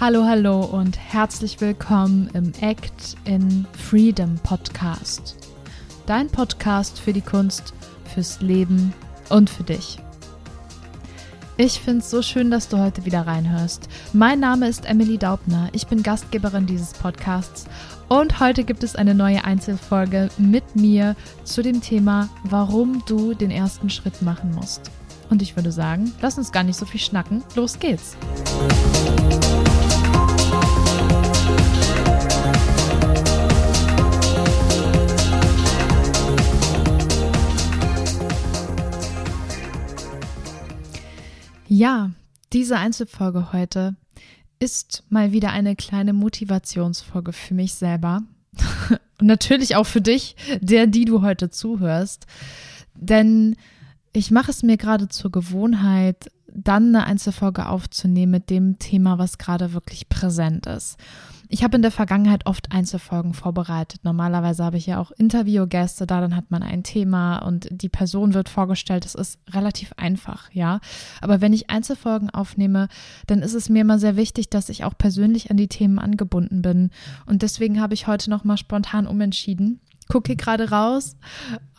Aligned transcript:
Hallo, 0.00 0.24
hallo 0.24 0.64
und 0.64 0.98
herzlich 0.98 1.60
willkommen 1.60 2.30
im 2.32 2.54
Act 2.62 3.18
in 3.26 3.66
Freedom 3.74 4.36
Podcast. 4.36 5.36
Dein 6.06 6.28
Podcast 6.28 6.98
für 6.98 7.12
die 7.12 7.20
Kunst, 7.20 7.74
fürs 8.14 8.40
Leben 8.40 8.94
und 9.28 9.50
für 9.50 9.62
dich. 9.62 9.98
Ich 11.58 11.80
finde 11.80 11.98
es 11.98 12.10
so 12.10 12.22
schön, 12.22 12.50
dass 12.50 12.68
du 12.68 12.78
heute 12.78 13.04
wieder 13.04 13.26
reinhörst. 13.26 13.90
Mein 14.14 14.40
Name 14.40 14.68
ist 14.68 14.86
Emily 14.86 15.18
Daubner. 15.18 15.68
Ich 15.72 15.86
bin 15.86 16.02
Gastgeberin 16.02 16.64
dieses 16.64 16.94
Podcasts 16.94 17.66
und 18.08 18.40
heute 18.40 18.64
gibt 18.64 18.82
es 18.82 18.96
eine 18.96 19.14
neue 19.14 19.44
Einzelfolge 19.44 20.30
mit 20.38 20.76
mir 20.76 21.14
zu 21.44 21.60
dem 21.60 21.82
Thema, 21.82 22.30
warum 22.44 23.02
du 23.04 23.34
den 23.34 23.50
ersten 23.50 23.90
Schritt 23.90 24.22
machen 24.22 24.52
musst. 24.54 24.90
Und 25.28 25.42
ich 25.42 25.56
würde 25.56 25.72
sagen, 25.72 26.10
lass 26.22 26.38
uns 26.38 26.52
gar 26.52 26.62
nicht 26.62 26.78
so 26.78 26.86
viel 26.86 27.00
schnacken. 27.00 27.44
Los 27.54 27.78
geht's. 27.78 28.16
Ja, 41.72 42.10
diese 42.52 42.78
Einzelfolge 42.78 43.52
heute 43.52 43.94
ist 44.58 45.04
mal 45.08 45.30
wieder 45.30 45.52
eine 45.52 45.76
kleine 45.76 46.12
Motivationsfolge 46.12 47.32
für 47.32 47.54
mich 47.54 47.74
selber. 47.74 48.24
Und 49.20 49.26
natürlich 49.28 49.76
auch 49.76 49.86
für 49.86 50.00
dich, 50.00 50.34
der, 50.60 50.88
die 50.88 51.04
du 51.04 51.22
heute 51.22 51.48
zuhörst. 51.48 52.26
Denn 52.96 53.54
ich 54.12 54.32
mache 54.32 54.50
es 54.50 54.64
mir 54.64 54.78
gerade 54.78 55.08
zur 55.10 55.30
Gewohnheit, 55.30 56.32
dann 56.54 56.94
eine 56.94 57.04
Einzelfolge 57.04 57.68
aufzunehmen 57.68 58.32
mit 58.32 58.50
dem 58.50 58.78
Thema, 58.78 59.18
was 59.18 59.38
gerade 59.38 59.72
wirklich 59.72 60.08
präsent 60.08 60.66
ist. 60.66 60.98
Ich 61.52 61.64
habe 61.64 61.74
in 61.74 61.82
der 61.82 61.90
Vergangenheit 61.90 62.46
oft 62.46 62.70
Einzelfolgen 62.70 63.34
vorbereitet. 63.34 64.04
Normalerweise 64.04 64.62
habe 64.62 64.76
ich 64.76 64.86
ja 64.86 65.00
auch 65.00 65.10
Interviewgäste 65.10 66.06
da, 66.06 66.20
dann 66.20 66.36
hat 66.36 66.52
man 66.52 66.62
ein 66.62 66.84
Thema 66.84 67.38
und 67.38 67.66
die 67.72 67.88
Person 67.88 68.34
wird 68.34 68.48
vorgestellt. 68.48 69.04
Das 69.04 69.16
ist 69.16 69.40
relativ 69.50 69.92
einfach, 69.96 70.48
ja. 70.52 70.78
Aber 71.20 71.40
wenn 71.40 71.52
ich 71.52 71.68
Einzelfolgen 71.68 72.30
aufnehme, 72.30 72.86
dann 73.26 73.42
ist 73.42 73.54
es 73.54 73.68
mir 73.68 73.80
immer 73.80 73.98
sehr 73.98 74.14
wichtig, 74.14 74.48
dass 74.48 74.68
ich 74.68 74.84
auch 74.84 74.96
persönlich 74.96 75.50
an 75.50 75.56
die 75.56 75.66
Themen 75.66 75.98
angebunden 75.98 76.62
bin. 76.62 76.90
Und 77.26 77.42
deswegen 77.42 77.80
habe 77.80 77.94
ich 77.94 78.06
heute 78.06 78.30
nochmal 78.30 78.56
spontan 78.56 79.08
umentschieden 79.08 79.80
gucke 80.10 80.36
gerade 80.36 80.70
raus 80.70 81.16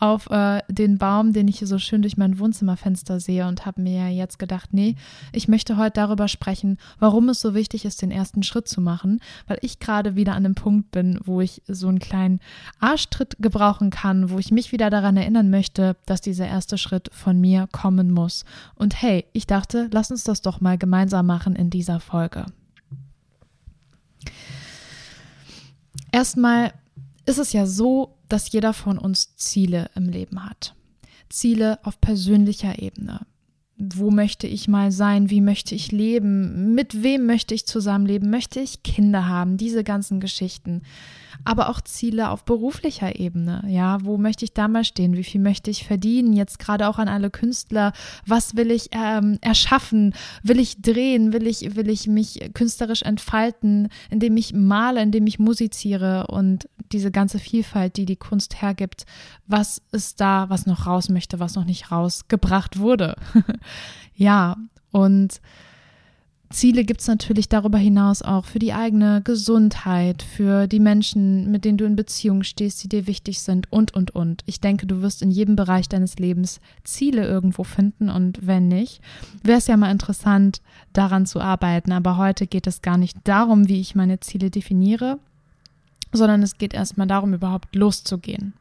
auf 0.00 0.28
äh, 0.30 0.62
den 0.68 0.98
Baum, 0.98 1.32
den 1.32 1.46
ich 1.46 1.60
so 1.60 1.78
schön 1.78 2.02
durch 2.02 2.16
mein 2.16 2.38
Wohnzimmerfenster 2.38 3.20
sehe 3.20 3.46
und 3.46 3.66
habe 3.66 3.80
mir 3.80 4.08
jetzt 4.08 4.38
gedacht, 4.38 4.72
nee, 4.72 4.96
ich 5.32 5.46
möchte 5.46 5.76
heute 5.76 5.92
darüber 6.00 6.26
sprechen, 6.26 6.78
warum 6.98 7.28
es 7.28 7.40
so 7.40 7.54
wichtig 7.54 7.84
ist, 7.84 8.02
den 8.02 8.10
ersten 8.10 8.42
Schritt 8.42 8.66
zu 8.66 8.80
machen, 8.80 9.20
weil 9.46 9.58
ich 9.60 9.78
gerade 9.78 10.16
wieder 10.16 10.32
an 10.32 10.44
einem 10.44 10.54
Punkt 10.54 10.90
bin, 10.90 11.20
wo 11.24 11.40
ich 11.40 11.62
so 11.68 11.88
einen 11.88 11.98
kleinen 11.98 12.40
Arschtritt 12.80 13.36
gebrauchen 13.38 13.90
kann, 13.90 14.30
wo 14.30 14.38
ich 14.38 14.50
mich 14.50 14.72
wieder 14.72 14.90
daran 14.90 15.16
erinnern 15.16 15.50
möchte, 15.50 15.96
dass 16.06 16.22
dieser 16.22 16.48
erste 16.48 16.78
Schritt 16.78 17.10
von 17.12 17.38
mir 17.38 17.68
kommen 17.70 18.12
muss. 18.12 18.44
Und 18.74 19.00
hey, 19.00 19.26
ich 19.32 19.46
dachte, 19.46 19.88
lass 19.92 20.10
uns 20.10 20.24
das 20.24 20.40
doch 20.40 20.60
mal 20.60 20.78
gemeinsam 20.78 21.26
machen 21.26 21.54
in 21.54 21.68
dieser 21.68 22.00
Folge. 22.00 22.46
Erstmal 26.10 26.72
ist 27.26 27.38
es 27.38 27.52
ja 27.52 27.66
so, 27.66 28.18
dass 28.28 28.50
jeder 28.52 28.72
von 28.72 28.98
uns 28.98 29.36
Ziele 29.36 29.90
im 29.94 30.08
Leben 30.08 30.44
hat. 30.44 30.74
Ziele 31.28 31.78
auf 31.84 32.00
persönlicher 32.00 32.78
Ebene. 32.78 33.26
Wo 33.82 34.10
möchte 34.10 34.46
ich 34.46 34.68
mal 34.68 34.92
sein? 34.92 35.28
Wie 35.30 35.40
möchte 35.40 35.74
ich 35.74 35.90
leben? 35.90 36.74
Mit 36.74 37.02
wem 37.02 37.26
möchte 37.26 37.54
ich 37.54 37.66
zusammenleben? 37.66 38.30
Möchte 38.30 38.60
ich 38.60 38.82
Kinder 38.82 39.26
haben? 39.26 39.56
Diese 39.56 39.82
ganzen 39.82 40.20
Geschichten 40.20 40.82
aber 41.44 41.68
auch 41.68 41.80
Ziele 41.80 42.30
auf 42.30 42.44
beruflicher 42.44 43.18
Ebene. 43.18 43.64
Ja, 43.66 43.98
wo 44.04 44.18
möchte 44.18 44.44
ich 44.44 44.52
da 44.52 44.68
mal 44.68 44.84
stehen? 44.84 45.16
Wie 45.16 45.24
viel 45.24 45.40
möchte 45.40 45.70
ich 45.70 45.84
verdienen? 45.84 46.32
Jetzt 46.32 46.58
gerade 46.58 46.88
auch 46.88 46.98
an 46.98 47.08
alle 47.08 47.30
Künstler. 47.30 47.92
Was 48.26 48.56
will 48.56 48.70
ich 48.70 48.90
ähm, 48.92 49.38
erschaffen? 49.40 50.14
Will 50.42 50.60
ich 50.60 50.80
drehen? 50.82 51.32
Will 51.32 51.46
ich, 51.46 51.76
will 51.76 51.88
ich 51.88 52.06
mich 52.06 52.50
künstlerisch 52.54 53.02
entfalten, 53.02 53.88
indem 54.10 54.36
ich 54.36 54.54
male, 54.54 55.02
indem 55.02 55.26
ich 55.26 55.38
musiziere 55.38 56.26
und 56.28 56.68
diese 56.92 57.10
ganze 57.10 57.38
Vielfalt, 57.38 57.96
die 57.96 58.06
die 58.06 58.16
Kunst 58.16 58.60
hergibt? 58.62 59.04
Was 59.46 59.82
ist 59.90 60.20
da, 60.20 60.48
was 60.48 60.66
noch 60.66 60.86
raus 60.86 61.08
möchte, 61.08 61.40
was 61.40 61.56
noch 61.56 61.64
nicht 61.64 61.90
rausgebracht 61.90 62.78
wurde? 62.78 63.16
ja, 64.14 64.56
und 64.90 65.40
Ziele 66.52 66.84
gibt 66.84 67.00
es 67.00 67.08
natürlich 67.08 67.48
darüber 67.48 67.78
hinaus 67.78 68.22
auch 68.22 68.44
für 68.44 68.58
die 68.58 68.72
eigene 68.72 69.22
Gesundheit, 69.22 70.22
für 70.22 70.66
die 70.66 70.80
Menschen, 70.80 71.50
mit 71.50 71.64
denen 71.64 71.78
du 71.78 71.84
in 71.84 71.96
Beziehung 71.96 72.42
stehst, 72.42 72.84
die 72.84 72.88
dir 72.88 73.06
wichtig 73.06 73.40
sind 73.40 73.70
und, 73.72 73.94
und, 73.94 74.14
und. 74.14 74.42
Ich 74.46 74.60
denke, 74.60 74.86
du 74.86 75.02
wirst 75.02 75.22
in 75.22 75.30
jedem 75.30 75.56
Bereich 75.56 75.88
deines 75.88 76.18
Lebens 76.18 76.60
Ziele 76.84 77.26
irgendwo 77.26 77.64
finden 77.64 78.10
und 78.10 78.46
wenn 78.46 78.68
nicht, 78.68 79.00
wäre 79.42 79.58
es 79.58 79.66
ja 79.66 79.76
mal 79.76 79.90
interessant, 79.90 80.60
daran 80.92 81.26
zu 81.26 81.40
arbeiten. 81.40 81.92
Aber 81.92 82.16
heute 82.16 82.46
geht 82.46 82.66
es 82.66 82.82
gar 82.82 82.98
nicht 82.98 83.16
darum, 83.24 83.68
wie 83.68 83.80
ich 83.80 83.94
meine 83.94 84.20
Ziele 84.20 84.50
definiere, 84.50 85.18
sondern 86.12 86.42
es 86.42 86.58
geht 86.58 86.74
erstmal 86.74 87.06
darum, 87.06 87.34
überhaupt 87.34 87.74
loszugehen. 87.74 88.52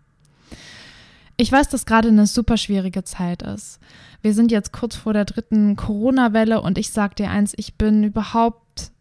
Ich 1.42 1.52
weiß, 1.52 1.70
dass 1.70 1.88
gerade 1.88 2.10
eine 2.10 2.28
super 2.28 2.56
schwierige 2.56 3.04
Zeit 3.04 3.42
ist. 3.42 3.80
Wir 4.22 4.36
sind 4.36 4.52
jetzt 4.52 4.72
kurz 4.72 4.96
vor 4.96 5.14
der 5.14 5.26
dritten 5.26 5.76
Corona-Welle 5.76 6.62
und 6.62 6.78
ich 6.78 6.92
sag 6.92 7.16
dir 7.16 7.32
eins, 7.32 7.54
ich 7.58 7.74
bin 7.80 8.04
überhaupt, 8.04 8.92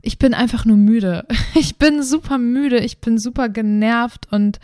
ich 0.00 0.18
bin 0.18 0.32
einfach 0.32 0.64
nur 0.64 0.78
müde. 0.78 1.26
Ich 1.54 1.76
bin 1.76 2.02
super 2.02 2.38
müde, 2.38 2.78
ich 2.78 3.02
bin 3.02 3.18
super 3.18 3.50
genervt 3.50 4.26
und 4.30 4.58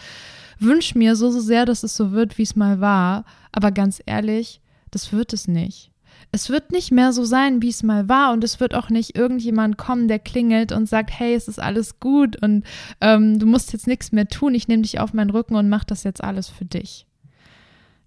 wünsche 0.58 0.96
mir 0.96 1.16
so, 1.16 1.30
so 1.30 1.40
sehr, 1.40 1.66
dass 1.66 1.82
es 1.82 1.94
so 1.94 2.12
wird, 2.12 2.38
wie 2.38 2.44
es 2.44 2.56
mal 2.56 2.80
war. 2.80 3.26
Aber 3.52 3.72
ganz 3.72 4.00
ehrlich, 4.06 4.62
das 4.90 5.12
wird 5.12 5.34
es 5.34 5.48
nicht. 5.48 5.90
Es 6.32 6.48
wird 6.48 6.72
nicht 6.72 6.92
mehr 6.92 7.12
so 7.12 7.24
sein, 7.24 7.60
wie 7.60 7.68
es 7.68 7.82
mal 7.82 8.08
war, 8.08 8.32
und 8.32 8.42
es 8.42 8.58
wird 8.58 8.74
auch 8.74 8.88
nicht 8.88 9.18
irgendjemand 9.18 9.76
kommen, 9.76 10.08
der 10.08 10.18
klingelt 10.18 10.72
und 10.72 10.88
sagt, 10.88 11.10
hey, 11.10 11.34
es 11.34 11.46
ist 11.46 11.60
alles 11.60 12.00
gut 12.00 12.42
und 12.42 12.64
ähm, 13.02 13.38
du 13.38 13.44
musst 13.44 13.74
jetzt 13.74 13.86
nichts 13.86 14.12
mehr 14.12 14.28
tun. 14.28 14.54
Ich 14.54 14.66
nehme 14.66 14.82
dich 14.82 14.98
auf 14.98 15.12
meinen 15.12 15.28
Rücken 15.28 15.56
und 15.56 15.68
mache 15.68 15.86
das 15.86 16.04
jetzt 16.04 16.24
alles 16.24 16.48
für 16.48 16.64
dich. 16.64 17.04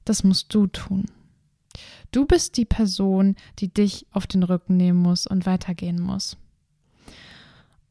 Das 0.05 0.23
musst 0.23 0.53
du 0.53 0.67
tun. 0.67 1.05
Du 2.11 2.25
bist 2.25 2.57
die 2.57 2.65
Person, 2.65 3.35
die 3.59 3.73
dich 3.73 4.05
auf 4.11 4.27
den 4.27 4.43
Rücken 4.43 4.75
nehmen 4.77 4.99
muss 4.99 5.27
und 5.27 5.45
weitergehen 5.45 6.01
muss. 6.01 6.37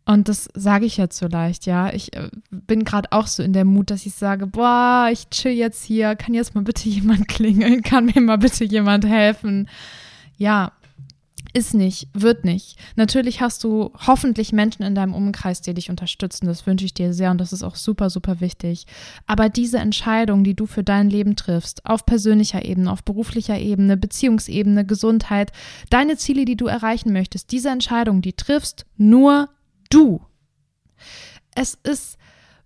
Und 0.05 0.29
das 0.29 0.49
sage 0.55 0.87
ich 0.87 0.97
jetzt 0.97 1.17
so 1.19 1.29
leicht, 1.29 1.67
ja. 1.67 1.93
Ich 1.93 2.15
äh, 2.17 2.31
bin 2.51 2.85
gerade 2.85 3.13
auch 3.13 3.27
so 3.27 3.43
in 3.43 3.53
der 3.53 3.65
Mut, 3.65 3.91
dass 3.91 4.07
ich 4.07 4.15
sage, 4.15 4.47
boah, 4.47 5.09
ich 5.13 5.29
chill 5.31 5.53
jetzt 5.53 5.85
hier, 5.85 6.17
kann 6.17 6.35
jetzt 6.35 6.55
mal 6.55 6.65
bitte 6.65 6.89
jemand 6.89 7.29
klingeln, 7.29 7.83
kann 7.83 8.07
mir 8.07 8.21
mal 8.21 8.39
bitte 8.39 8.65
jemand 8.65 9.07
helfen. 9.07 9.69
Ja, 10.37 10.73
ist 11.53 11.75
nicht, 11.75 12.09
wird 12.13 12.45
nicht. 12.45 12.77
Natürlich 12.97 13.41
hast 13.41 13.65
du 13.65 13.91
hoffentlich 14.07 14.53
Menschen 14.53 14.83
in 14.83 14.95
deinem 14.95 15.15
Umkreis, 15.15 15.61
die 15.61 15.75
dich 15.75 15.91
unterstützen. 15.91 16.47
Das 16.47 16.67
wünsche 16.67 16.85
ich 16.85 16.95
dir 16.95 17.13
sehr 17.13 17.31
und 17.31 17.39
das 17.39 17.53
ist 17.53 17.63
auch 17.63 17.77
super, 17.77 18.11
super 18.11 18.41
wichtig. 18.41 18.87
Aber 19.27 19.49
diese 19.49 19.79
Entscheidung, 19.79 20.45
die 20.45 20.55
du 20.55 20.67
für 20.67 20.85
dein 20.85 21.11
Leben 21.11 21.37
triffst, 21.37 21.87
auf 21.87 22.07
persönlicher 22.07 22.65
Ebene, 22.65 22.91
auf 22.91 23.05
beruflicher 23.05 23.59
Ebene, 23.59 23.97
Beziehungsebene, 23.97 24.85
Gesundheit, 24.85 25.53
deine 25.91 26.17
Ziele, 26.17 26.45
die 26.45 26.57
du 26.57 26.67
erreichen 26.67 27.13
möchtest, 27.13 27.51
diese 27.53 27.71
Entscheidung, 27.71 28.23
die 28.23 28.35
triffst 28.35 28.87
nur 28.97 29.49
du. 29.91 30.21
Es 31.55 31.75
ist 31.83 32.17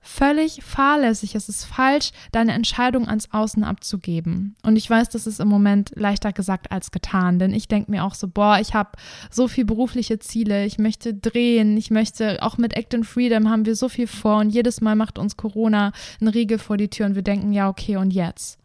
völlig 0.04 0.62
fahrlässig. 0.62 1.34
Es 1.34 1.48
ist 1.48 1.64
falsch, 1.64 2.10
deine 2.30 2.52
Entscheidung 2.52 3.08
ans 3.08 3.32
Außen 3.32 3.64
abzugeben. 3.64 4.54
Und 4.62 4.76
ich 4.76 4.88
weiß, 4.88 5.08
das 5.08 5.26
ist 5.26 5.40
im 5.40 5.48
Moment 5.48 5.92
leichter 5.96 6.32
gesagt 6.32 6.70
als 6.70 6.90
getan, 6.90 7.38
denn 7.38 7.54
ich 7.54 7.68
denke 7.68 7.90
mir 7.90 8.04
auch 8.04 8.14
so, 8.14 8.28
boah, 8.28 8.58
ich 8.60 8.74
habe 8.74 8.90
so 9.30 9.48
viel 9.48 9.64
berufliche 9.64 10.18
Ziele, 10.18 10.66
ich 10.66 10.78
möchte 10.78 11.14
drehen, 11.14 11.76
ich 11.76 11.90
möchte, 11.90 12.42
auch 12.42 12.58
mit 12.58 12.76
Act 12.76 12.92
in 12.94 13.02
Freedom 13.02 13.48
haben 13.48 13.64
wir 13.64 13.74
so 13.74 13.88
viel 13.88 14.06
vor 14.06 14.38
und 14.38 14.50
jedes 14.50 14.82
Mal 14.82 14.94
macht 14.94 15.18
uns 15.18 15.36
Corona 15.36 15.92
einen 16.20 16.28
Riegel 16.28 16.58
vor 16.58 16.76
die 16.76 16.88
Tür 16.88 17.06
und 17.06 17.14
wir 17.14 17.22
denken, 17.22 17.52
ja, 17.52 17.68
okay, 17.68 17.96
und 17.96 18.12
jetzt? 18.12 18.58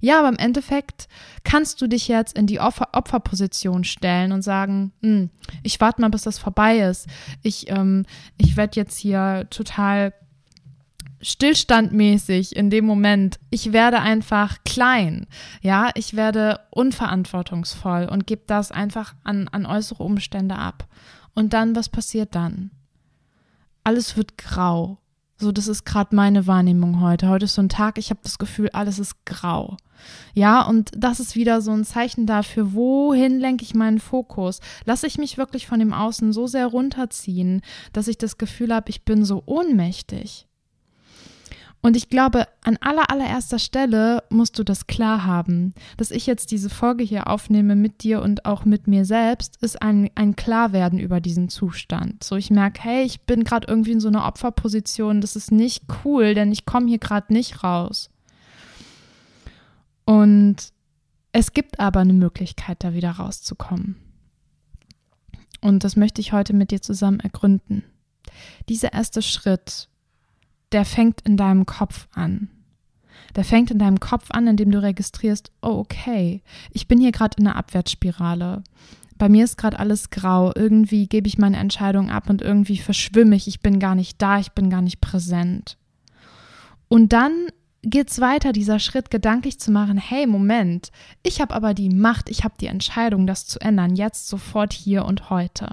Ja, 0.00 0.20
aber 0.20 0.28
im 0.28 0.36
Endeffekt 0.36 1.08
kannst 1.42 1.82
du 1.82 1.88
dich 1.88 2.06
jetzt 2.06 2.38
in 2.38 2.46
die 2.46 2.60
Opfer 2.60 2.88
Opferposition 2.92 3.82
stellen 3.82 4.30
und 4.30 4.42
sagen, 4.42 4.92
hm, 5.02 5.30
ich 5.64 5.80
warte 5.80 6.00
mal, 6.00 6.08
bis 6.08 6.22
das 6.22 6.38
vorbei 6.38 6.78
ist. 6.78 7.08
Ich, 7.42 7.68
ähm, 7.68 8.06
ich 8.36 8.56
werde 8.56 8.78
jetzt 8.78 8.96
hier 8.96 9.48
total 9.50 10.12
stillstandmäßig 11.20 12.56
in 12.56 12.70
dem 12.70 12.84
Moment, 12.84 13.38
ich 13.50 13.72
werde 13.72 14.00
einfach 14.00 14.58
klein, 14.64 15.26
ja, 15.62 15.90
ich 15.94 16.14
werde 16.14 16.60
unverantwortungsvoll 16.70 18.08
und 18.10 18.26
gebe 18.26 18.42
das 18.46 18.72
einfach 18.72 19.14
an, 19.24 19.48
an 19.48 19.66
äußere 19.66 20.02
Umstände 20.02 20.56
ab. 20.56 20.86
Und 21.34 21.52
dann, 21.52 21.76
was 21.76 21.88
passiert 21.88 22.34
dann? 22.34 22.70
Alles 23.84 24.16
wird 24.16 24.38
grau. 24.38 24.98
So, 25.40 25.52
das 25.52 25.68
ist 25.68 25.84
gerade 25.84 26.16
meine 26.16 26.48
Wahrnehmung 26.48 27.00
heute. 27.00 27.28
Heute 27.28 27.44
ist 27.44 27.54
so 27.54 27.62
ein 27.62 27.68
Tag, 27.68 27.96
ich 27.96 28.10
habe 28.10 28.20
das 28.24 28.38
Gefühl, 28.38 28.70
alles 28.72 28.98
ist 28.98 29.24
grau. 29.24 29.76
Ja, 30.34 30.62
und 30.62 30.90
das 30.96 31.20
ist 31.20 31.36
wieder 31.36 31.60
so 31.60 31.70
ein 31.70 31.84
Zeichen 31.84 32.26
dafür, 32.26 32.72
wohin 32.72 33.38
lenke 33.38 33.62
ich 33.62 33.74
meinen 33.74 34.00
Fokus? 34.00 34.60
Lasse 34.84 35.06
ich 35.06 35.16
mich 35.16 35.38
wirklich 35.38 35.68
von 35.68 35.78
dem 35.78 35.92
Außen 35.92 36.32
so 36.32 36.48
sehr 36.48 36.66
runterziehen, 36.66 37.62
dass 37.92 38.08
ich 38.08 38.18
das 38.18 38.36
Gefühl 38.36 38.74
habe, 38.74 38.90
ich 38.90 39.04
bin 39.04 39.24
so 39.24 39.44
ohnmächtig? 39.46 40.47
Und 41.80 41.96
ich 41.96 42.08
glaube, 42.08 42.48
an 42.62 42.76
aller, 42.80 43.10
allererster 43.10 43.58
Stelle 43.58 44.24
musst 44.30 44.58
du 44.58 44.64
das 44.64 44.88
klar 44.88 45.24
haben. 45.24 45.74
Dass 45.96 46.10
ich 46.10 46.26
jetzt 46.26 46.50
diese 46.50 46.70
Folge 46.70 47.04
hier 47.04 47.28
aufnehme 47.28 47.76
mit 47.76 48.02
dir 48.02 48.20
und 48.20 48.44
auch 48.46 48.64
mit 48.64 48.88
mir 48.88 49.04
selbst, 49.04 49.62
ist 49.62 49.80
ein, 49.80 50.10
ein 50.16 50.34
Klarwerden 50.34 50.98
über 50.98 51.20
diesen 51.20 51.48
Zustand. 51.48 52.24
So, 52.24 52.34
ich 52.34 52.50
merke, 52.50 52.82
hey, 52.82 53.04
ich 53.04 53.20
bin 53.22 53.44
gerade 53.44 53.68
irgendwie 53.68 53.92
in 53.92 54.00
so 54.00 54.08
einer 54.08 54.26
Opferposition, 54.26 55.20
das 55.20 55.36
ist 55.36 55.52
nicht 55.52 55.84
cool, 56.04 56.34
denn 56.34 56.50
ich 56.50 56.66
komme 56.66 56.88
hier 56.88 56.98
gerade 56.98 57.32
nicht 57.32 57.62
raus. 57.62 58.10
Und 60.04 60.56
es 61.32 61.52
gibt 61.52 61.78
aber 61.78 62.00
eine 62.00 62.14
Möglichkeit, 62.14 62.82
da 62.82 62.92
wieder 62.92 63.12
rauszukommen. 63.12 63.96
Und 65.60 65.84
das 65.84 65.96
möchte 65.96 66.20
ich 66.20 66.32
heute 66.32 66.54
mit 66.54 66.70
dir 66.72 66.82
zusammen 66.82 67.20
ergründen. 67.20 67.84
Dieser 68.68 68.92
erste 68.92 69.22
Schritt 69.22 69.88
der 70.72 70.84
fängt 70.84 71.22
in 71.22 71.36
deinem 71.36 71.66
Kopf 71.66 72.08
an. 72.14 72.50
Der 73.36 73.44
fängt 73.44 73.70
in 73.70 73.78
deinem 73.78 74.00
Kopf 74.00 74.30
an, 74.30 74.46
indem 74.46 74.70
du 74.70 74.82
registrierst, 74.82 75.52
oh 75.62 75.78
okay, 75.78 76.42
ich 76.72 76.88
bin 76.88 77.00
hier 77.00 77.12
gerade 77.12 77.36
in 77.38 77.46
einer 77.46 77.56
Abwärtsspirale. 77.56 78.62
Bei 79.16 79.28
mir 79.28 79.44
ist 79.44 79.58
gerade 79.58 79.78
alles 79.78 80.10
grau, 80.10 80.52
irgendwie 80.54 81.08
gebe 81.08 81.26
ich 81.26 81.38
meine 81.38 81.56
Entscheidung 81.56 82.10
ab 82.10 82.30
und 82.30 82.40
irgendwie 82.40 82.78
verschwimme 82.78 83.36
ich, 83.36 83.48
ich 83.48 83.60
bin 83.60 83.80
gar 83.80 83.94
nicht 83.94 84.22
da, 84.22 84.38
ich 84.38 84.52
bin 84.52 84.70
gar 84.70 84.82
nicht 84.82 85.00
präsent. 85.00 85.76
Und 86.88 87.12
dann 87.12 87.32
geht 87.82 88.10
es 88.10 88.20
weiter, 88.20 88.52
dieser 88.52 88.78
Schritt 88.78 89.10
gedanklich 89.10 89.58
zu 89.58 89.70
machen, 89.70 89.98
hey, 89.98 90.26
Moment, 90.26 90.90
ich 91.22 91.40
habe 91.40 91.54
aber 91.54 91.74
die 91.74 91.90
Macht, 91.90 92.28
ich 92.28 92.44
habe 92.44 92.54
die 92.60 92.66
Entscheidung, 92.66 93.26
das 93.26 93.46
zu 93.46 93.60
ändern, 93.60 93.96
jetzt, 93.96 94.28
sofort, 94.28 94.72
hier 94.72 95.04
und 95.04 95.30
heute. 95.30 95.70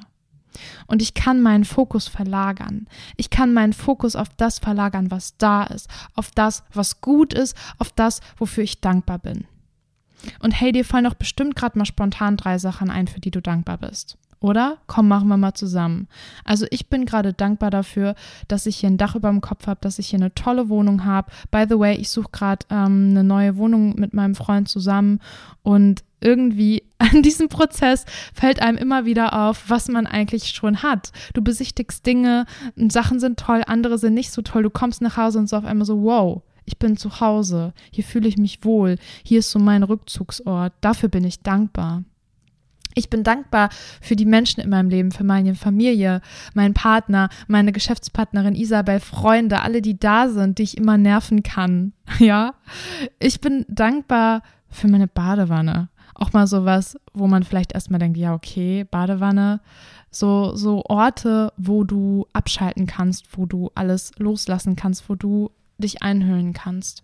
Und 0.88 1.02
ich 1.02 1.14
kann 1.14 1.42
meinen 1.42 1.66
Fokus 1.66 2.08
verlagern. 2.08 2.88
Ich 3.18 3.30
kann 3.30 3.54
meinen 3.54 3.74
Fokus 3.74 4.16
auf 4.16 4.30
das 4.38 4.60
verlagern, 4.60 5.12
was 5.12 5.38
da 5.38 5.64
ist, 5.64 5.90
auf 6.16 6.32
das, 6.32 6.64
was 6.74 7.02
gut 7.02 7.34
ist, 7.34 7.56
auf 7.78 7.92
das, 7.92 8.22
wofür 8.38 8.64
ich 8.64 8.82
dankbar 8.82 9.20
bin. 9.20 9.46
Und 10.40 10.52
hey, 10.60 10.72
dir 10.72 10.86
fallen 10.86 11.04
doch 11.06 11.14
bestimmt 11.14 11.56
gerade 11.56 11.78
mal 11.78 11.86
spontan 11.86 12.38
drei 12.38 12.58
Sachen 12.58 12.90
ein, 12.90 13.08
für 13.08 13.20
die 13.20 13.32
du 13.32 13.42
dankbar 13.42 13.78
bist. 13.78 14.18
Oder? 14.40 14.78
Komm, 14.86 15.08
machen 15.08 15.28
wir 15.28 15.38
mal 15.38 15.54
zusammen. 15.54 16.08
Also 16.44 16.68
ich 16.70 16.88
bin 16.90 17.06
gerade 17.06 17.34
dankbar 17.34 17.72
dafür, 17.72 18.16
dass 18.48 18.66
ich 18.66 18.78
hier 18.78 18.90
ein 18.90 18.98
Dach 18.98 19.16
über 19.16 19.30
dem 19.30 19.42
Kopf 19.42 19.66
habe, 19.66 19.80
dass 19.82 19.98
ich 19.98 20.10
hier 20.10 20.20
eine 20.20 20.36
tolle 20.36 20.70
Wohnung 20.70 21.06
habe. 21.06 21.32
By 21.52 21.66
the 21.68 21.80
way, 21.80 21.96
ich 21.96 22.10
suche 22.10 22.30
gerade 22.32 22.66
ähm, 22.70 23.10
eine 23.12 23.24
neue 23.24 23.58
Wohnung 23.58 23.96
mit 24.00 24.14
meinem 24.14 24.36
Freund 24.36 24.68
zusammen 24.68 25.20
und 25.64 26.04
irgendwie 26.26 26.84
an 26.98 27.22
diesem 27.22 27.50
Prozess 27.50 28.06
fällt 28.34 28.62
einem 28.62 28.78
immer 28.78 29.06
wieder 29.06 29.48
auf, 29.48 29.70
was 29.70 29.88
man 29.88 30.08
eigentlich 30.08 30.50
schon 30.50 30.82
hat. 30.82 31.12
Du 31.34 31.42
besichtigst 31.42 32.06
Dinge, 32.06 32.46
Sachen 32.90 33.20
sind 33.20 33.40
toll, 33.40 33.64
andere 33.68 33.98
sind 33.98 34.16
nicht 34.16 34.32
so 34.32 34.42
toll. 34.42 34.64
Du 34.64 34.70
kommst 34.70 35.02
nach 35.02 35.18
Hause 35.18 35.40
und 35.40 35.48
so 35.48 35.58
auf 35.58 35.66
einmal 35.66 35.86
so, 35.86 36.02
wow, 36.02 36.42
ich 36.66 36.80
bin 36.80 36.98
zu 36.98 37.20
Hause, 37.20 37.74
hier 37.92 38.04
fühle 38.04 38.28
ich 38.28 38.38
mich 38.38 38.64
wohl, 38.64 38.98
hier 39.24 39.40
ist 39.40 39.52
so 39.52 39.60
mein 39.60 39.84
Rückzugsort, 39.84 40.74
dafür 40.82 41.10
bin 41.10 41.24
ich 41.24 41.42
dankbar. 41.42 42.04
Ich 42.98 43.10
bin 43.10 43.24
dankbar 43.24 43.70
für 44.02 44.16
die 44.16 44.26
Menschen 44.26 44.62
in 44.62 44.70
meinem 44.70 44.90
Leben, 44.90 45.12
für 45.12 45.26
meine 45.26 45.54
Familie, 45.54 46.22
meinen 46.54 46.74
Partner, 46.74 47.30
meine 47.48 47.74
Geschäftspartnerin 47.74 48.56
Isabel, 48.56 49.02
Freunde, 49.02 49.62
alle, 49.62 49.82
die 49.82 50.00
da 50.00 50.30
sind, 50.30 50.58
die 50.58 50.64
ich 50.64 50.78
immer 50.78 50.98
nerven 50.98 51.44
kann. 51.44 51.94
Ja, 52.20 52.54
ich 53.20 53.42
bin 53.42 53.66
dankbar 53.68 54.42
für 54.70 54.88
meine 54.88 55.08
Badewanne 55.08 55.90
auch 56.16 56.34
mal 56.34 56.48
sowas, 56.48 56.98
wo 57.14 57.28
man 57.28 57.44
vielleicht 57.44 57.74
erstmal 57.74 58.00
denkt, 58.00 58.18
ja, 58.18 58.34
okay, 58.34 58.86
Badewanne, 58.86 59.62
so, 60.10 60.56
so 60.56 60.84
Orte, 60.86 61.52
wo 61.58 61.84
du 61.84 62.26
abschalten 62.34 62.88
kannst, 62.88 63.38
wo 63.38 63.46
du 63.46 63.70
alles 63.76 64.12
loslassen 64.18 64.76
kannst, 64.76 65.10
wo 65.10 65.16
du 65.16 65.52
dich 65.78 66.02
einhüllen 66.02 66.54
kannst. 66.54 67.04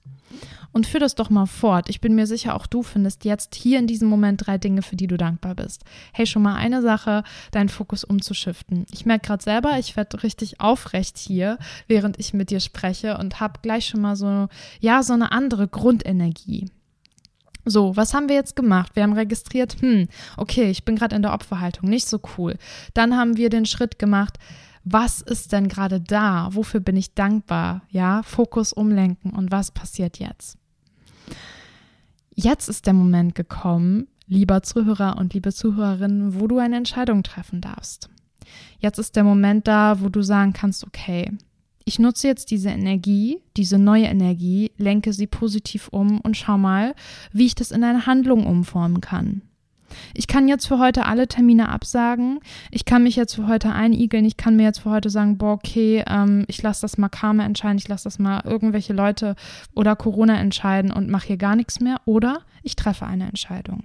Und 0.71 0.87
führ 0.87 1.01
das 1.01 1.15
doch 1.15 1.29
mal 1.29 1.45
fort. 1.45 1.89
Ich 1.89 1.99
bin 1.99 2.15
mir 2.15 2.25
sicher, 2.25 2.55
auch 2.55 2.65
du 2.65 2.83
findest 2.83 3.25
jetzt 3.25 3.53
hier 3.53 3.79
in 3.79 3.87
diesem 3.87 4.07
Moment 4.07 4.47
drei 4.47 4.57
Dinge, 4.57 4.81
für 4.81 4.95
die 4.95 5.07
du 5.07 5.17
dankbar 5.17 5.55
bist. 5.55 5.83
Hey, 6.13 6.25
schon 6.25 6.41
mal 6.41 6.55
eine 6.55 6.81
Sache, 6.81 7.23
deinen 7.51 7.67
Fokus 7.67 8.05
umzuschiften. 8.05 8.85
Ich 8.93 9.05
merke 9.05 9.27
gerade 9.27 9.43
selber, 9.43 9.77
ich 9.77 9.97
werde 9.97 10.23
richtig 10.23 10.61
aufrecht 10.61 11.17
hier, 11.17 11.57
während 11.87 12.17
ich 12.17 12.33
mit 12.33 12.49
dir 12.49 12.61
spreche 12.61 13.17
und 13.17 13.41
habe 13.41 13.59
gleich 13.61 13.87
schon 13.87 13.99
mal 13.99 14.15
so, 14.15 14.47
ja, 14.79 15.03
so 15.03 15.11
eine 15.11 15.33
andere 15.33 15.67
Grundenergie. 15.67 16.69
So, 17.65 17.95
was 17.95 18.13
haben 18.13 18.27
wir 18.27 18.35
jetzt 18.35 18.55
gemacht? 18.55 18.95
Wir 18.95 19.03
haben 19.03 19.13
registriert, 19.13 19.81
hm, 19.81 20.07
okay, 20.37 20.69
ich 20.69 20.83
bin 20.83 20.95
gerade 20.95 21.15
in 21.15 21.21
der 21.21 21.33
Opferhaltung, 21.33 21.89
nicht 21.89 22.07
so 22.07 22.19
cool. 22.37 22.57
Dann 22.93 23.15
haben 23.15 23.37
wir 23.37 23.49
den 23.49 23.65
Schritt 23.65 23.99
gemacht, 23.99 24.37
was 24.83 25.21
ist 25.21 25.51
denn 25.51 25.67
gerade 25.67 26.01
da? 26.01 26.49
Wofür 26.51 26.79
bin 26.79 26.95
ich 26.95 27.13
dankbar? 27.13 27.83
Ja, 27.89 28.23
Fokus 28.23 28.73
umlenken 28.73 29.31
und 29.31 29.51
was 29.51 29.71
passiert 29.71 30.17
jetzt? 30.17 30.57
Jetzt 32.33 32.67
ist 32.67 32.87
der 32.87 32.93
Moment 32.93 33.35
gekommen, 33.35 34.07
lieber 34.25 34.63
Zuhörer 34.63 35.17
und 35.17 35.33
liebe 35.33 35.53
Zuhörerin, 35.53 36.39
wo 36.39 36.47
du 36.47 36.57
eine 36.57 36.77
Entscheidung 36.77 37.21
treffen 37.21 37.61
darfst. 37.61 38.09
Jetzt 38.79 38.97
ist 38.97 39.15
der 39.15 39.23
Moment 39.23 39.67
da, 39.67 40.01
wo 40.01 40.09
du 40.09 40.23
sagen 40.23 40.53
kannst, 40.53 40.85
okay, 40.85 41.31
ich 41.91 41.99
nutze 41.99 42.25
jetzt 42.25 42.51
diese 42.51 42.69
Energie, 42.69 43.41
diese 43.57 43.77
neue 43.77 44.05
Energie, 44.05 44.71
lenke 44.77 45.11
sie 45.11 45.27
positiv 45.27 45.89
um 45.89 46.21
und 46.21 46.37
schau 46.37 46.57
mal, 46.57 46.95
wie 47.33 47.45
ich 47.45 47.53
das 47.53 47.71
in 47.71 47.83
eine 47.83 48.05
Handlung 48.05 48.47
umformen 48.47 49.01
kann. 49.01 49.41
Ich 50.13 50.27
kann 50.27 50.47
jetzt 50.47 50.67
für 50.67 50.79
heute 50.79 51.05
alle 51.05 51.27
Termine 51.27 51.67
absagen. 51.67 52.39
Ich 52.71 52.85
kann 52.85 53.03
mich 53.03 53.17
jetzt 53.17 53.35
für 53.35 53.49
heute 53.49 53.73
einigeln. 53.73 54.23
Ich 54.23 54.37
kann 54.37 54.55
mir 54.55 54.63
jetzt 54.63 54.79
für 54.79 54.89
heute 54.89 55.09
sagen, 55.09 55.37
boah, 55.37 55.51
okay, 55.51 56.05
ähm, 56.07 56.45
ich 56.47 56.61
lasse 56.61 56.79
das 56.79 56.97
mal 56.97 57.09
Karma 57.09 57.43
entscheiden. 57.43 57.77
Ich 57.77 57.89
lasse 57.89 58.05
das 58.05 58.19
mal 58.19 58.41
irgendwelche 58.45 58.93
Leute 58.93 59.35
oder 59.75 59.97
Corona 59.97 60.39
entscheiden 60.39 60.91
und 60.91 61.09
mache 61.09 61.27
hier 61.27 61.37
gar 61.37 61.57
nichts 61.57 61.81
mehr. 61.81 61.99
Oder 62.05 62.39
ich 62.63 62.77
treffe 62.77 63.05
eine 63.05 63.27
Entscheidung. 63.27 63.83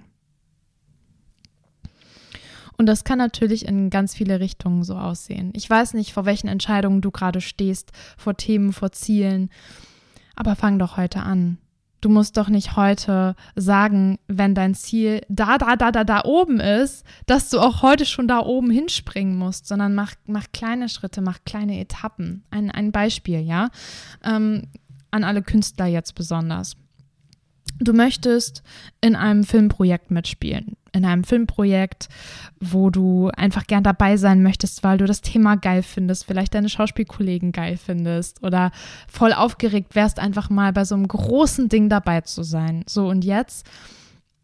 Und 2.76 2.86
das 2.86 3.04
kann 3.04 3.18
natürlich 3.18 3.66
in 3.66 3.90
ganz 3.90 4.14
viele 4.14 4.40
Richtungen 4.40 4.84
so 4.84 4.96
aussehen. 4.96 5.50
Ich 5.54 5.68
weiß 5.68 5.94
nicht, 5.94 6.12
vor 6.12 6.26
welchen 6.26 6.48
Entscheidungen 6.48 7.00
du 7.00 7.10
gerade 7.10 7.40
stehst, 7.40 7.92
vor 8.16 8.36
Themen, 8.36 8.72
vor 8.72 8.92
Zielen. 8.92 9.50
Aber 10.34 10.56
fang 10.56 10.78
doch 10.78 10.96
heute 10.96 11.22
an. 11.22 11.58
Du 12.02 12.10
musst 12.10 12.36
doch 12.36 12.48
nicht 12.48 12.76
heute 12.76 13.34
sagen, 13.56 14.18
wenn 14.28 14.54
dein 14.54 14.74
Ziel 14.74 15.22
da, 15.28 15.56
da, 15.56 15.76
da, 15.76 15.90
da, 15.90 16.04
da 16.04 16.24
oben 16.24 16.60
ist, 16.60 17.04
dass 17.24 17.48
du 17.48 17.58
auch 17.58 17.82
heute 17.82 18.04
schon 18.04 18.28
da 18.28 18.40
oben 18.40 18.70
hinspringen 18.70 19.36
musst, 19.36 19.66
sondern 19.66 19.94
mach, 19.94 20.12
mach 20.26 20.44
kleine 20.52 20.88
Schritte, 20.88 21.22
mach 21.22 21.38
kleine 21.44 21.80
Etappen. 21.80 22.44
Ein, 22.50 22.70
ein 22.70 22.92
Beispiel, 22.92 23.40
ja, 23.40 23.70
ähm, 24.22 24.68
an 25.10 25.24
alle 25.24 25.42
Künstler 25.42 25.86
jetzt 25.86 26.14
besonders. 26.14 26.76
Du 27.78 27.92
möchtest 27.92 28.62
in 29.00 29.16
einem 29.16 29.44
Filmprojekt 29.44 30.10
mitspielen 30.10 30.76
in 30.96 31.04
einem 31.04 31.24
Filmprojekt, 31.24 32.08
wo 32.58 32.90
du 32.90 33.30
einfach 33.36 33.66
gern 33.66 33.84
dabei 33.84 34.16
sein 34.16 34.42
möchtest, 34.42 34.82
weil 34.82 34.98
du 34.98 35.04
das 35.04 35.20
Thema 35.20 35.56
geil 35.56 35.82
findest, 35.82 36.24
vielleicht 36.24 36.54
deine 36.54 36.70
Schauspielkollegen 36.70 37.52
geil 37.52 37.76
findest 37.76 38.42
oder 38.42 38.72
voll 39.06 39.32
aufgeregt 39.32 39.94
wärst, 39.94 40.18
einfach 40.18 40.48
mal 40.48 40.72
bei 40.72 40.84
so 40.84 40.94
einem 40.94 41.06
großen 41.06 41.68
Ding 41.68 41.88
dabei 41.88 42.22
zu 42.22 42.42
sein. 42.42 42.82
So 42.88 43.08
und 43.08 43.24
jetzt 43.24 43.66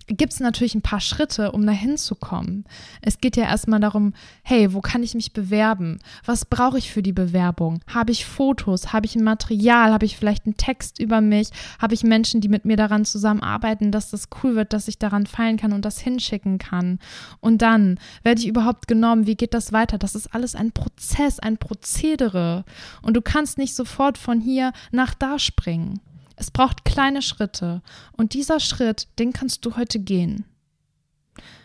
gibt 0.06 0.32
es 0.32 0.40
natürlich 0.40 0.74
ein 0.74 0.82
paar 0.82 1.00
Schritte, 1.00 1.52
um 1.52 1.66
dahin 1.66 1.96
zu 1.96 2.14
kommen. 2.14 2.64
Es 3.00 3.18
geht 3.18 3.36
ja 3.36 3.44
erstmal 3.44 3.80
darum, 3.80 4.14
hey, 4.42 4.72
wo 4.72 4.80
kann 4.80 5.02
ich 5.02 5.14
mich 5.14 5.32
bewerben? 5.32 5.98
Was 6.24 6.44
brauche 6.44 6.78
ich 6.78 6.90
für 6.90 7.02
die 7.02 7.12
Bewerbung? 7.12 7.80
Habe 7.86 8.12
ich 8.12 8.26
Fotos? 8.26 8.92
Habe 8.92 9.06
ich 9.06 9.16
ein 9.16 9.24
Material? 9.24 9.92
Habe 9.92 10.04
ich 10.04 10.16
vielleicht 10.16 10.46
einen 10.46 10.56
Text 10.56 10.98
über 10.98 11.20
mich? 11.20 11.48
Habe 11.78 11.94
ich 11.94 12.02
Menschen, 12.02 12.40
die 12.40 12.48
mit 12.48 12.64
mir 12.64 12.76
daran 12.76 13.04
zusammenarbeiten, 13.04 13.92
dass 13.92 14.10
das 14.10 14.28
cool 14.42 14.56
wird, 14.56 14.72
dass 14.72 14.88
ich 14.88 14.98
daran 14.98 15.26
feilen 15.26 15.56
kann 15.56 15.72
und 15.72 15.84
das 15.84 15.98
hinschicken 15.98 16.58
kann? 16.58 16.98
Und 17.40 17.62
dann 17.62 17.98
werde 18.22 18.40
ich 18.40 18.48
überhaupt 18.48 18.88
genommen? 18.88 19.26
Wie 19.26 19.36
geht 19.36 19.54
das 19.54 19.72
weiter? 19.72 19.98
Das 19.98 20.14
ist 20.14 20.34
alles 20.34 20.54
ein 20.54 20.72
Prozess, 20.72 21.38
ein 21.38 21.58
Prozedere. 21.58 22.64
Und 23.02 23.14
du 23.14 23.22
kannst 23.22 23.58
nicht 23.58 23.74
sofort 23.74 24.18
von 24.18 24.40
hier 24.40 24.72
nach 24.90 25.14
da 25.14 25.38
springen. 25.38 26.00
Es 26.42 26.50
braucht 26.50 26.84
kleine 26.84 27.22
Schritte 27.22 27.82
und 28.16 28.34
dieser 28.34 28.58
Schritt, 28.58 29.06
den 29.20 29.32
kannst 29.32 29.64
du 29.64 29.76
heute 29.76 30.00
gehen. 30.00 30.44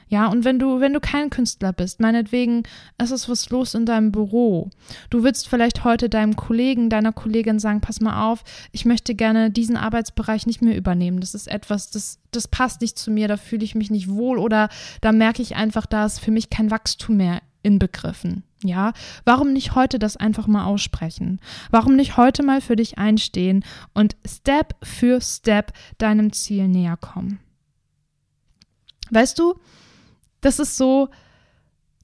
Ja, 0.07 0.27
und 0.27 0.45
wenn 0.45 0.59
du, 0.59 0.79
wenn 0.79 0.93
du 0.93 0.99
kein 0.99 1.31
Künstler 1.31 1.73
bist, 1.73 1.99
meinetwegen, 1.99 2.61
es 2.99 3.09
ist 3.09 3.27
was 3.27 3.49
los 3.49 3.73
in 3.73 3.87
deinem 3.87 4.11
Büro. 4.11 4.69
Du 5.09 5.23
willst 5.23 5.49
vielleicht 5.49 5.83
heute 5.83 6.09
deinem 6.09 6.35
Kollegen, 6.35 6.91
deiner 6.91 7.11
Kollegin 7.11 7.57
sagen, 7.57 7.81
pass 7.81 7.99
mal 7.99 8.29
auf, 8.29 8.43
ich 8.71 8.85
möchte 8.85 9.15
gerne 9.15 9.49
diesen 9.49 9.77
Arbeitsbereich 9.77 10.45
nicht 10.45 10.61
mehr 10.61 10.77
übernehmen. 10.77 11.21
Das 11.21 11.33
ist 11.33 11.47
etwas, 11.47 11.89
das, 11.89 12.19
das 12.29 12.47
passt 12.47 12.81
nicht 12.81 12.99
zu 12.99 13.09
mir, 13.09 13.27
da 13.27 13.35
fühle 13.35 13.65
ich 13.65 13.73
mich 13.73 13.89
nicht 13.89 14.09
wohl 14.09 14.37
oder 14.37 14.69
da 15.01 15.11
merke 15.11 15.41
ich 15.41 15.55
einfach, 15.55 15.87
da 15.87 16.05
ist 16.05 16.19
für 16.19 16.29
mich 16.29 16.51
kein 16.51 16.69
Wachstum 16.69 17.17
mehr 17.17 17.41
inbegriffen. 17.67 18.43
Ja, 18.63 18.93
warum 19.25 19.53
nicht 19.53 19.75
heute 19.75 19.99
das 19.99 20.17
einfach 20.17 20.47
mal 20.47 20.65
aussprechen? 20.65 21.39
Warum 21.69 21.95
nicht 21.95 22.17
heute 22.17 22.41
mal 22.41 22.61
für 22.61 22.75
dich 22.75 22.97
einstehen 22.97 23.63
und 23.93 24.15
Step 24.25 24.75
für 24.81 25.21
Step 25.21 25.73
deinem 25.99 26.33
Ziel 26.33 26.67
näher 26.67 26.97
kommen? 26.97 27.39
Weißt 29.11 29.37
du, 29.37 29.59
das 30.41 30.59
ist 30.59 30.77
so 30.77 31.09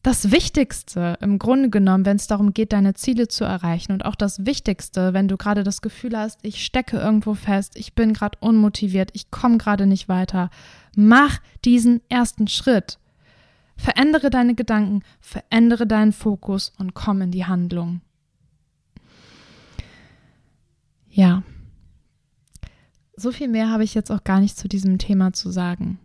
das 0.04 0.32
Wichtigste 0.32 1.18
im 1.22 1.40
Grunde 1.40 1.70
genommen, 1.70 2.06
wenn 2.06 2.18
es 2.18 2.28
darum 2.28 2.54
geht, 2.54 2.74
deine 2.74 2.94
Ziele 2.94 3.30
zu 3.30 3.46
erreichen 3.46 3.94
und 3.94 4.04
auch 4.04 4.16
das 4.16 4.46
Wichtigste, 4.46 5.14
wenn 5.14 5.30
du 5.30 5.38
gerade 5.38 5.64
das 5.64 5.82
Gefühl 5.82 6.18
hast, 6.18 6.40
ich 6.44 6.64
stecke 6.66 6.98
irgendwo 6.98 7.36
fest, 7.36 7.78
ich 7.78 7.94
bin 7.94 8.14
gerade 8.14 8.38
unmotiviert, 8.42 9.12
ich 9.14 9.32
komme 9.32 9.58
gerade 9.58 9.86
nicht 9.86 10.10
weiter. 10.10 10.50
Mach 10.96 11.40
diesen 11.64 12.02
ersten 12.10 12.50
Schritt. 12.50 13.00
Verändere 13.76 14.30
deine 14.30 14.56
Gedanken, 14.56 15.04
verändere 15.20 15.86
deinen 15.86 16.14
Fokus 16.14 16.72
und 16.78 16.94
komm 16.94 17.22
in 17.22 17.32
die 17.32 17.46
Handlung. 17.46 18.02
Ja. 21.10 21.44
So 23.16 23.32
viel 23.32 23.48
mehr 23.48 23.70
habe 23.70 23.84
ich 23.84 23.94
jetzt 23.94 24.12
auch 24.12 24.24
gar 24.24 24.40
nicht 24.40 24.58
zu 24.58 24.68
diesem 24.68 24.98
Thema 24.98 25.34
zu 25.34 25.52
sagen. 25.52 26.00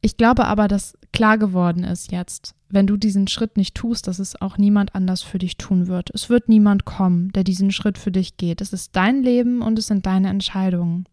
Ich 0.00 0.16
glaube 0.16 0.46
aber, 0.46 0.66
dass 0.66 0.98
klar 1.12 1.38
geworden 1.38 1.84
ist 1.84 2.10
jetzt, 2.10 2.55
wenn 2.68 2.86
du 2.86 2.96
diesen 2.96 3.28
Schritt 3.28 3.56
nicht 3.56 3.74
tust, 3.74 4.08
dass 4.08 4.18
es 4.18 4.40
auch 4.40 4.58
niemand 4.58 4.94
anders 4.94 5.22
für 5.22 5.38
dich 5.38 5.56
tun 5.56 5.86
wird. 5.86 6.10
Es 6.12 6.28
wird 6.28 6.48
niemand 6.48 6.84
kommen, 6.84 7.30
der 7.32 7.44
diesen 7.44 7.70
Schritt 7.70 7.98
für 7.98 8.10
dich 8.10 8.36
geht. 8.36 8.60
Es 8.60 8.72
ist 8.72 8.96
dein 8.96 9.22
Leben 9.22 9.62
und 9.62 9.78
es 9.78 9.86
sind 9.86 10.06
deine 10.06 10.28
Entscheidungen. 10.28 11.06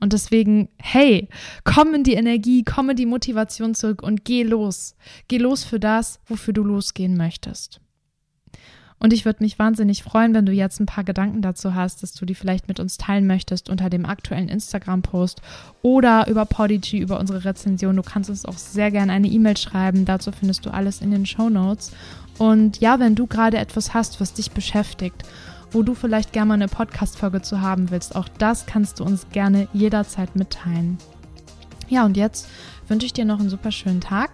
Und 0.00 0.12
deswegen, 0.12 0.68
hey, 0.78 1.28
komm 1.64 1.94
in 1.94 2.04
die 2.04 2.14
Energie, 2.14 2.62
komm 2.64 2.90
in 2.90 2.96
die 2.96 3.06
Motivation 3.06 3.74
zurück 3.74 4.02
und 4.02 4.24
geh 4.24 4.42
los. 4.42 4.94
Geh 5.28 5.38
los 5.38 5.64
für 5.64 5.80
das, 5.80 6.20
wofür 6.26 6.54
du 6.54 6.64
losgehen 6.64 7.16
möchtest. 7.16 7.80
Und 9.00 9.12
ich 9.12 9.24
würde 9.24 9.44
mich 9.44 9.58
wahnsinnig 9.58 10.02
freuen, 10.02 10.34
wenn 10.34 10.46
du 10.46 10.52
jetzt 10.52 10.80
ein 10.80 10.86
paar 10.86 11.04
Gedanken 11.04 11.40
dazu 11.40 11.74
hast, 11.74 12.02
dass 12.02 12.12
du 12.12 12.26
die 12.26 12.34
vielleicht 12.34 12.66
mit 12.66 12.80
uns 12.80 12.96
teilen 12.96 13.26
möchtest 13.26 13.70
unter 13.70 13.90
dem 13.90 14.04
aktuellen 14.04 14.48
Instagram-Post 14.48 15.40
oder 15.82 16.26
über 16.28 16.44
Podigy, 16.44 16.98
über 16.98 17.20
unsere 17.20 17.44
Rezension. 17.44 17.96
Du 17.96 18.02
kannst 18.02 18.28
uns 18.28 18.44
auch 18.44 18.58
sehr 18.58 18.90
gerne 18.90 19.12
eine 19.12 19.28
E-Mail 19.28 19.56
schreiben. 19.56 20.04
Dazu 20.04 20.32
findest 20.32 20.66
du 20.66 20.70
alles 20.70 21.00
in 21.00 21.12
den 21.12 21.26
Show 21.26 21.48
Notes. 21.48 21.92
Und 22.38 22.80
ja, 22.80 22.98
wenn 22.98 23.14
du 23.14 23.26
gerade 23.26 23.58
etwas 23.58 23.94
hast, 23.94 24.20
was 24.20 24.34
dich 24.34 24.50
beschäftigt, 24.50 25.24
wo 25.70 25.82
du 25.82 25.94
vielleicht 25.94 26.32
gerne 26.32 26.48
mal 26.48 26.54
eine 26.54 26.68
Podcast-Folge 26.68 27.42
zu 27.42 27.60
haben 27.60 27.90
willst, 27.90 28.16
auch 28.16 28.28
das 28.38 28.66
kannst 28.66 29.00
du 29.00 29.04
uns 29.04 29.28
gerne 29.30 29.68
jederzeit 29.72 30.34
mitteilen. 30.34 30.98
Ja, 31.88 32.04
und 32.04 32.16
jetzt 32.16 32.48
wünsche 32.88 33.06
ich 33.06 33.12
dir 33.12 33.24
noch 33.24 33.38
einen 33.38 33.50
super 33.50 33.70
schönen 33.70 34.00
Tag. 34.00 34.30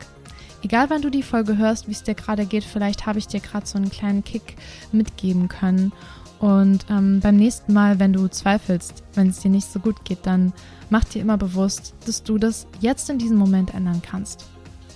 Egal 0.64 0.88
wann 0.88 1.02
du 1.02 1.10
die 1.10 1.22
Folge 1.22 1.58
hörst, 1.58 1.88
wie 1.88 1.92
es 1.92 2.02
dir 2.02 2.14
gerade 2.14 2.46
geht, 2.46 2.64
vielleicht 2.64 3.04
habe 3.04 3.18
ich 3.18 3.26
dir 3.26 3.40
gerade 3.40 3.66
so 3.66 3.76
einen 3.76 3.90
kleinen 3.90 4.24
Kick 4.24 4.56
mitgeben 4.92 5.48
können. 5.48 5.92
Und 6.40 6.86
ähm, 6.88 7.20
beim 7.20 7.36
nächsten 7.36 7.74
Mal, 7.74 8.00
wenn 8.00 8.14
du 8.14 8.28
zweifelst, 8.28 9.04
wenn 9.14 9.28
es 9.28 9.40
dir 9.40 9.50
nicht 9.50 9.70
so 9.70 9.78
gut 9.78 10.04
geht, 10.04 10.20
dann 10.26 10.54
mach 10.88 11.04
dir 11.04 11.20
immer 11.20 11.36
bewusst, 11.36 11.94
dass 12.06 12.22
du 12.22 12.38
das 12.38 12.66
jetzt 12.80 13.10
in 13.10 13.18
diesem 13.18 13.36
Moment 13.36 13.74
ändern 13.74 14.00
kannst. 14.02 14.46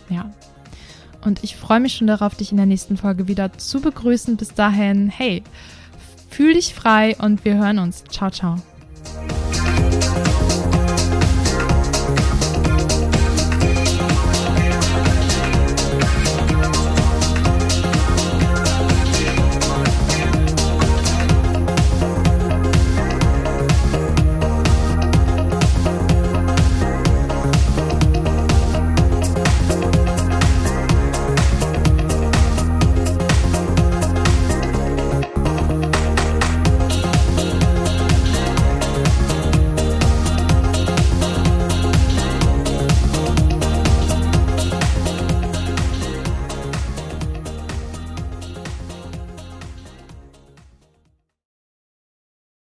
Ja. 0.08 0.32
Und 1.22 1.44
ich 1.44 1.56
freue 1.56 1.80
mich 1.80 1.94
schon 1.94 2.06
darauf, 2.06 2.34
dich 2.34 2.50
in 2.50 2.56
der 2.56 2.66
nächsten 2.66 2.96
Folge 2.96 3.28
wieder 3.28 3.52
zu 3.52 3.80
begrüßen. 3.80 4.36
Bis 4.36 4.54
dahin, 4.54 5.10
hey, 5.10 5.42
fühl 6.30 6.54
dich 6.54 6.74
frei 6.74 7.14
und 7.18 7.44
wir 7.44 7.56
hören 7.56 7.78
uns. 7.78 8.04
Ciao, 8.04 8.30
ciao. 8.30 8.56